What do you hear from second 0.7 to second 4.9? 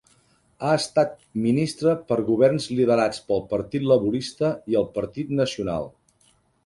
estat ministre per governs liderats pel Partit Laborista i el